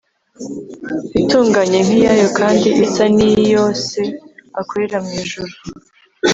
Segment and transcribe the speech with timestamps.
[1.21, 4.03] itunganye nk’iyayo, kandi isa n’iyo Se
[4.59, 5.53] akorera mu ijuru